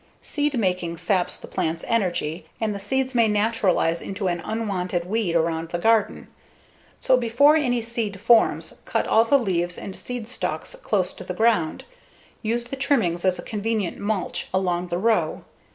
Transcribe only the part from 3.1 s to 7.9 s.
may naturalize into an unwanted weed around the garden. So, before any